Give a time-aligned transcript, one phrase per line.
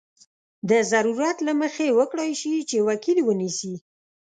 [0.69, 3.73] د ضرورت له مخې وکړای شي چې وکیل ونیسي.